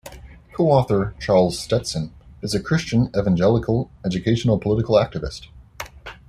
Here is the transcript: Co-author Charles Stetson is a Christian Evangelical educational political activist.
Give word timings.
Co-author 0.53 1.13
Charles 1.19 1.59
Stetson 1.59 2.11
is 2.41 2.55
a 2.55 2.59
Christian 2.59 3.11
Evangelical 3.15 3.91
educational 4.03 4.57
political 4.57 4.95
activist. 4.95 5.49